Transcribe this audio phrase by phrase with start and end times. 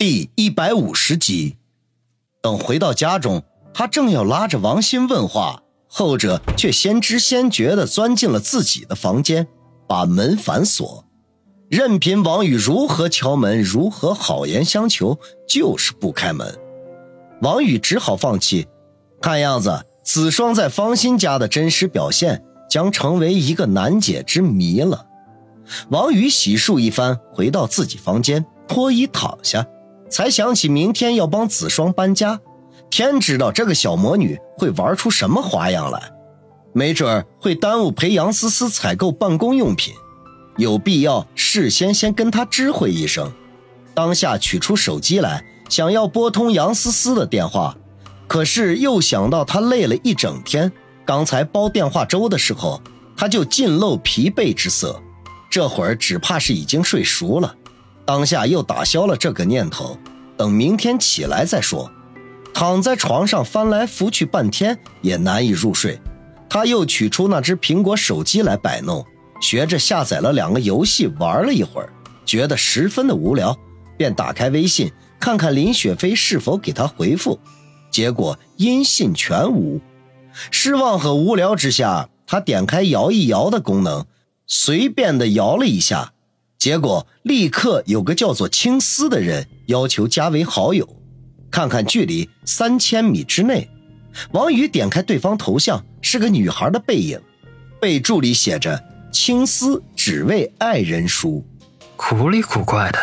[0.00, 1.58] 第一百五十集。
[2.40, 3.42] 等回到家中，
[3.74, 9.46] 他正要拉着王鑫问话，后者却先知先觉地钻进了自己的房间，
[9.86, 11.04] 把门反锁。
[11.68, 16.58] 任凭王宇如何敲门，如何好言相求，就是不开门。
[17.42, 18.66] 王宇只好放弃。
[19.20, 25.08] 看样子，子双在方心家的真实表现将成为一个难解之谜了。
[25.90, 29.66] 王宇洗漱一番，回到自己房间，脱衣躺下，
[30.10, 32.40] 才想起明天要帮子双搬家。
[32.90, 36.10] 天知道这个小魔女会玩出什么花样来，
[36.72, 39.94] 没准会耽误陪杨思思采购办公用品。
[40.56, 43.32] 有必要事先先跟她知会一声。
[43.94, 47.76] 当下取出手机来，想要拨通杨思思的电话，
[48.26, 50.70] 可是又想到她累了一整天，
[51.04, 52.80] 刚才煲电话粥的时候，
[53.16, 55.00] 她就尽露疲惫之色。
[55.48, 57.54] 这会儿只怕是已经睡熟了，
[58.10, 59.96] 当下又打消了这个念头，
[60.36, 61.88] 等明天起来再说。
[62.52, 65.96] 躺在床上翻来覆去半天也难以入睡，
[66.48, 69.06] 他又取出那只苹果手机来摆弄，
[69.40, 71.92] 学着下载了两个游戏玩了一会儿，
[72.26, 73.56] 觉得十分的无聊，
[73.96, 77.38] 便打开微信看看林雪飞是否给他回复，
[77.92, 79.80] 结果音信全无。
[80.50, 84.04] 失望和无聊之下，他点开摇一摇的功能。
[84.48, 86.12] 随便的摇了一下，
[86.60, 90.86] 结果立刻有个叫做青丝的人要求加为好友，
[91.50, 93.66] 看看距离三千米之内。
[94.32, 97.18] 王宇点开对方头像，是个女孩的背影，
[97.80, 98.78] 备注里写着
[99.10, 101.42] “青丝只为爱人书”，
[101.96, 102.98] 古里古怪的。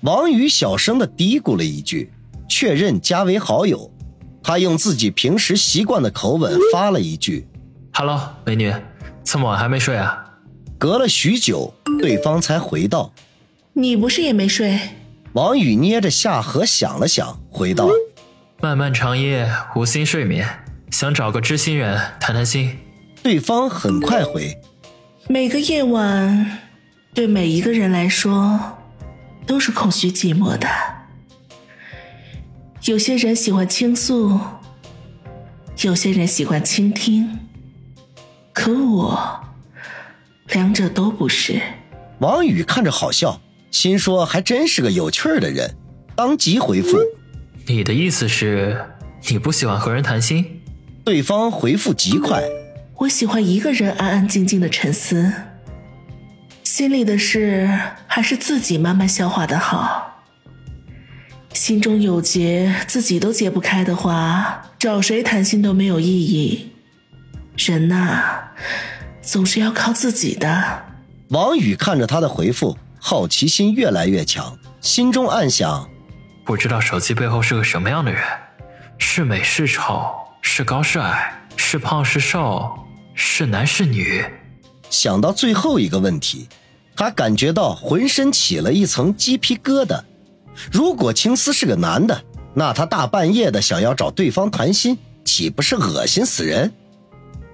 [0.00, 2.10] 王宇小声的嘀咕了一句，
[2.48, 3.92] 确认加为好友。
[4.42, 7.46] 他用自己平时习惯的口吻发了一句
[7.92, 8.72] ：“Hello，美女，
[9.22, 10.22] 这么晚还没睡啊？”
[10.78, 13.12] 隔了许久，对方才回道
[13.72, 14.78] ：“你不是也没睡？”
[15.32, 17.88] 王宇捏着下颌想了想，回道
[18.60, 20.46] ：“漫漫长夜无心睡眠，
[20.90, 22.78] 想找个知心人谈谈心。”
[23.22, 24.58] 对方很快回
[25.28, 26.58] ：“每个夜晚，
[27.14, 28.78] 对每一个人来说，
[29.46, 30.68] 都是空虚寂寞的。
[32.84, 34.38] 有些人喜欢倾诉，
[35.82, 37.38] 有些人喜欢倾听，
[38.52, 39.40] 可我……”
[40.52, 41.60] 两者都不是。
[42.20, 43.40] 王宇看着好笑，
[43.70, 45.76] 心说还真是个有趣儿的人，
[46.14, 46.96] 当即回复
[47.66, 48.86] ：“你的意思是，
[49.28, 50.62] 你不喜欢和人谈心？”
[51.04, 52.42] 对方回复极快
[52.98, 55.32] ：“我喜欢一个人安安静静的沉思，
[56.62, 57.68] 心里的事
[58.06, 60.24] 还是自己慢慢消化的好。
[61.52, 66.70] 心中有结，自己都解不开的话，找谁谈心都没有意义。
[67.56, 68.40] 人呐。”
[69.26, 70.84] 总是要靠自己的。
[71.30, 75.90] 王宇看着他的回复，好奇心越来越强，心中暗想：
[76.44, 78.22] 不知道手机背后是个什么样的人，
[78.98, 82.70] 是美是丑，是高是矮，是胖是瘦，
[83.14, 84.24] 是男是女。
[84.88, 86.48] 想到最后一个问题，
[86.94, 90.00] 他感觉到浑身起了一层鸡皮疙瘩。
[90.70, 92.22] 如果青丝是个男的，
[92.54, 96.72] 那他大半夜的想要找对方谈心，岂不是恶心死人？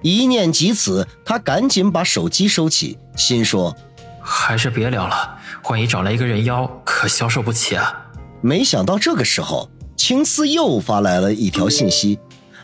[0.03, 3.75] 一念及此，他赶紧把手机收起，心说
[4.21, 5.37] ：“还是别聊了，
[5.69, 8.05] 万一找来一个人妖，可消受不起啊！”
[8.41, 12.19] 没想到这个时候，青丝又发来了一条信息，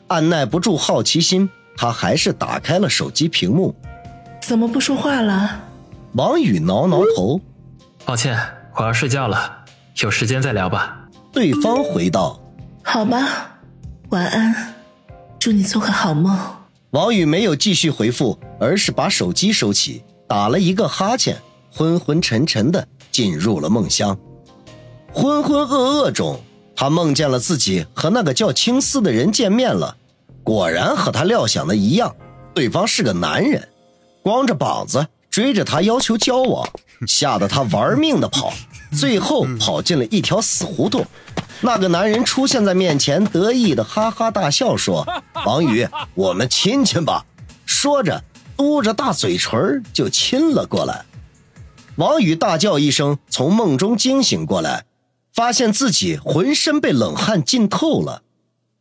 [0.08, 3.74] 按耐不住好奇心，他还是打开了手机屏幕。
[4.42, 5.62] 怎么不说话了？
[6.16, 7.40] 王宇挠挠头
[8.04, 8.38] ：“抱歉，
[8.76, 9.64] 我要睡觉了，
[10.02, 12.38] 有时间再聊吧。”对方回道
[12.84, 13.60] ：“好吧，
[14.10, 14.74] 晚安，
[15.40, 16.38] 祝你做个好梦。”
[16.92, 21.38] 王宇没有继续回复，而是把手机收起，打了一个哈欠，
[21.72, 24.18] 昏昏沉沉的进入了梦乡。
[25.12, 26.42] 浑浑噩噩中，
[26.76, 29.96] 他梦见了自己和那个叫青丝的人见面了。
[30.44, 32.16] 果然和他料想的一样，
[32.56, 33.70] 对方是个男人，
[34.24, 36.68] 光着膀子追着他要求交往，
[37.06, 38.52] 吓得他玩命的跑，
[38.98, 41.06] 最后跑进了一条死胡同。
[41.62, 45.06] 那个男人出现在面前，得意的哈哈大笑，说
[45.46, 47.26] ：“王宇，我们亲亲吧。”
[47.68, 48.24] 说着，
[48.56, 51.06] 嘟着大嘴唇就亲了过来。
[51.98, 54.86] 王宇大叫一声，从梦中惊醒过来，
[55.34, 58.24] 发现自己浑身被冷汗浸透了。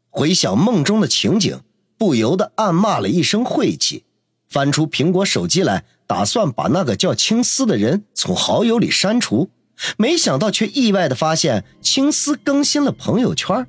[0.09, 1.61] 回想梦中的情景，
[1.99, 4.05] 不由得暗骂了一声晦气，
[4.49, 9.51] 翻出苹果手机来，打算把那个叫青丝的人从好友里删除。
[9.97, 13.67] 没想到，却意外的发现青丝更新了朋友圈，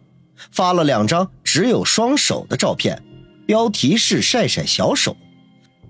[0.52, 3.02] 发了两张只有双手的照片，
[3.46, 5.16] 标题是“晒晒小手”。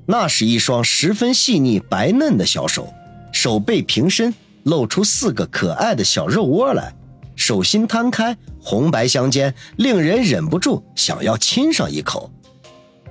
[0.06, 2.92] 那是一双十分细腻白嫩的小手，
[3.32, 4.34] 手背平伸，
[4.64, 6.96] 露出四个可爱的小肉窝来，
[7.36, 12.32] 手心摊开，红白相间，令人忍不住想要亲上一口。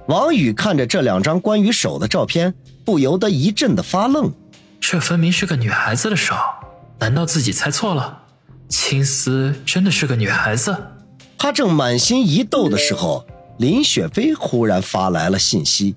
[0.09, 2.53] 王宇看着这两张关于手的照片，
[2.85, 4.33] 不由得一阵的发愣。
[4.81, 6.35] 这分明是个女孩子的手，
[6.99, 8.25] 难道自己猜错了？
[8.69, 10.77] 青丝真的是个女孩子？
[11.39, 13.25] 他正满心疑窦的时候，
[13.59, 15.95] 林雪飞忽然发来了信息。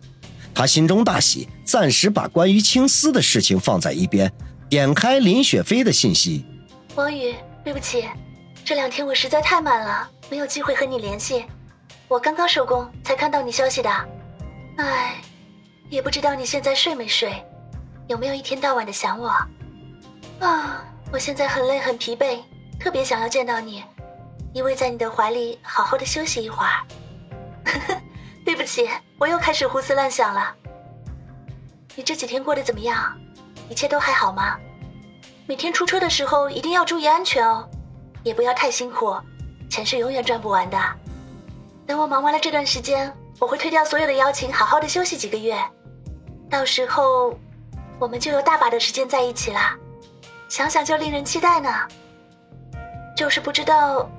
[0.53, 4.31] 他心中大喜，暂时把关于青丝的事情放在一边，
[4.69, 6.45] 点开林雪飞的信息。
[6.95, 7.33] 王宇，
[7.63, 8.06] 对不起，
[8.63, 11.45] 这两天我实在太忙了，没有机会和你联系。
[12.07, 13.89] 我刚刚收工才看到你消息的。
[14.77, 15.21] 唉，
[15.89, 17.33] 也不知道你现在睡没睡，
[18.07, 19.30] 有没有一天到晚的想我？
[20.39, 22.39] 啊，我现在很累很疲惫，
[22.79, 23.83] 特别想要见到你，
[24.53, 26.71] 依偎在你的怀里，好好的休息一会儿。
[28.45, 30.55] 对不起，我又开始胡思乱想了。
[31.95, 33.13] 你这几天过得怎么样？
[33.69, 34.57] 一切都还好吗？
[35.45, 37.67] 每天出车的时候一定要注意安全哦，
[38.23, 39.13] 也不要太辛苦，
[39.69, 40.77] 钱是永远赚不完的。
[41.85, 45.61] 等我忙完了这段时间，我会推掉所有的邀请，好好的休息几个月。
[46.49, 47.37] 到时候，
[47.99, 49.59] 我们就有大把的时间在一起了，
[50.51, 51.69] 想想就令人期待呢。
[53.15, 54.12] 就是不知道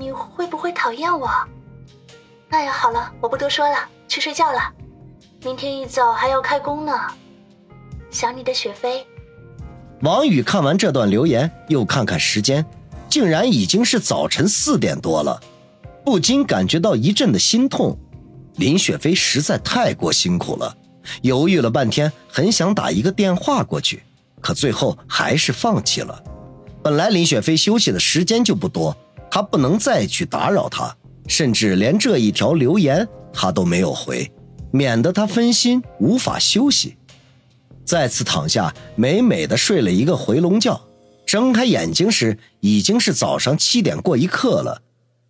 [0.00, 1.30] 你会不会讨厌我？
[2.48, 3.76] 哎呀，好了，我不多说了，
[4.08, 4.58] 去睡觉了。
[5.44, 6.92] 明天一早还要开工呢。
[8.10, 9.06] 想你的雪飞。
[10.00, 12.66] 王宇看完这段留言，又看看时间，
[13.08, 15.40] 竟然已经是早晨四点多了，
[16.04, 17.96] 不禁感觉到一阵的心痛。
[18.56, 20.76] 林雪飞实在太过辛苦了，
[21.22, 24.02] 犹豫了半天，很想打一个电话过去，
[24.40, 26.22] 可最后还是放弃了。
[26.82, 28.96] 本来林雪飞休息的时间就不多，
[29.30, 30.96] 他不能再去打扰他，
[31.28, 34.30] 甚至连这一条留言他都没有回，
[34.72, 36.96] 免得他分心无法休息。
[37.84, 40.80] 再次躺下，美美的睡了一个回笼觉。
[41.26, 44.82] 睁开眼睛时，已经是早上七点过一刻了。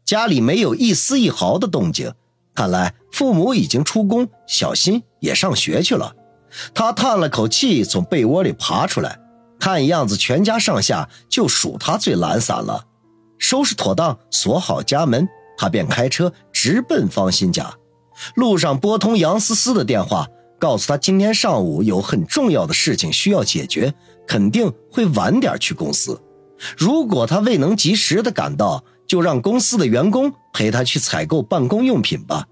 [0.05, 2.13] 家里没有一丝一毫的动静，
[2.55, 6.15] 看来父母已经出宫，小新也上学去了。
[6.75, 9.19] 他叹了口气，从被窝里爬出来，
[9.59, 12.87] 看样子全家上下就属他最懒散了。
[13.39, 17.75] 收拾妥当，锁好家门，他便开车直奔方心家。
[18.35, 20.27] 路上拨通杨思思的电话。
[20.61, 23.95] 告诉他今天上午有很重要的事情需要解决，
[24.29, 26.21] 肯定会晚点去公司。
[26.77, 32.47] 如果他未能及时的赶到，就让公司的员工陪他去采购办公用品吧。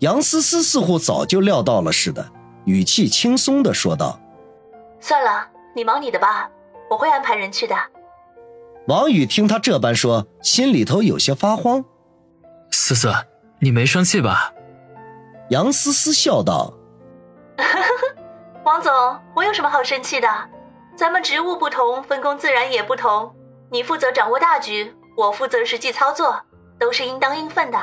[0.00, 2.30] 杨思思似乎早就料到了似的，
[2.64, 4.18] 语气轻松的说道
[5.00, 6.50] ：“算了，你忙你的吧，
[6.90, 7.76] 我会安排人去的。”
[8.88, 11.84] 王宇听他这般说，心里头有些发慌。
[12.70, 13.12] 思思，
[13.58, 14.52] 你没生气吧？
[15.50, 16.74] 杨思思笑道。
[18.64, 18.92] 王总，
[19.34, 20.28] 我有什么好生气的？
[20.96, 23.34] 咱们职务不同，分工自然也不同。
[23.70, 26.40] 你负责掌握大局，我负责实际操作，
[26.78, 27.78] 都是应当应分的。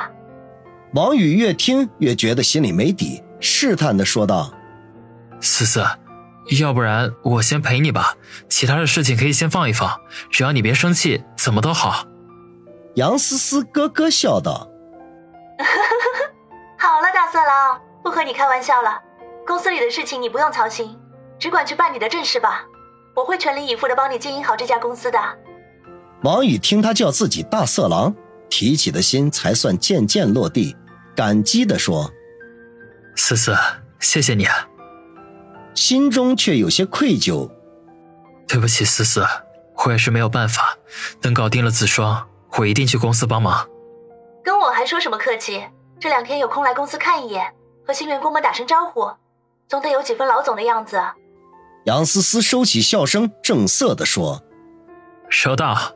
[0.94, 4.52] 王宇越听越觉得心里没底，试探的说道
[5.42, 5.84] ：“思思，
[6.58, 8.16] 要不然我先陪你吧，
[8.48, 10.00] 其他的事情可以先放一放，
[10.30, 12.06] 只要你别生气，怎么都好。”
[12.96, 14.68] 杨思思咯咯笑道：
[16.78, 18.98] “好了，大色狼，不和你开玩笑了。”
[19.46, 20.96] 公司里的事情你不用操心，
[21.38, 22.64] 只管去办你的正事吧。
[23.14, 25.18] 我会全力以赴的帮你经营好这家公司的。
[26.22, 28.14] 王宇听他叫自己大色狼，
[28.48, 30.76] 提起的心才算渐渐落地，
[31.16, 32.10] 感激的说
[33.16, 33.56] ：“思思，
[33.98, 34.46] 谢谢你。”
[35.74, 37.50] 心中却有些愧疚。
[38.46, 39.24] 对不起，思思，
[39.84, 40.76] 我也是没有办法。
[41.20, 43.66] 等搞定了子双，我一定去公司帮忙。
[44.44, 45.64] 跟我还说什么客气？
[45.98, 47.54] 这两天有空来公司看一眼，
[47.86, 49.10] 和新员工们打声招呼。
[49.68, 51.00] 总得有几分老总的样子。
[51.84, 54.42] 杨思思收起笑声，正色地说
[55.30, 55.94] ：“收到。”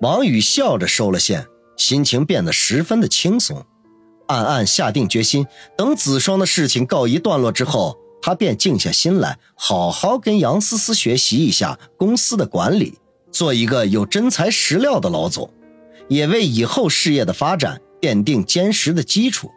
[0.00, 1.46] 王宇笑着收了线，
[1.76, 3.66] 心情变得十分的轻松，
[4.28, 5.46] 暗暗下定决心，
[5.76, 12.94] 等子双的事情告一段落之后，他便静下心来，好好跟杨思思学习一下公司的管理，
[13.30, 15.50] 做一个有真材实料的老总，
[16.08, 19.50] 也为以后事业的发展奠定坚实的基础。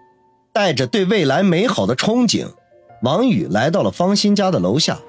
[0.52, 2.46] 带着对未来美好的憧憬。
[3.04, 5.00] 王宇来到了方新家的楼下，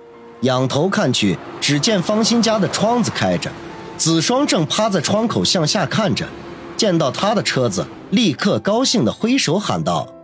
[0.43, 3.51] 仰头看去，只见方新家的窗子开着，
[3.97, 6.29] 子双正趴在窗口向下看着。
[6.77, 10.15] 见到他的车子，立刻高兴地挥手喊道：“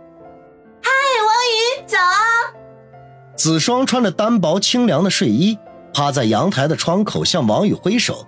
[3.35, 5.57] 子双穿着单薄清凉的睡衣，
[5.93, 8.27] 趴在阳台的窗口向王宇挥手。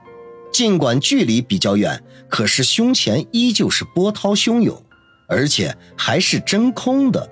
[0.51, 4.83] 尽管距离比较远，可是胸前依旧是波涛汹涌，
[5.27, 7.29] 而且还是真空的。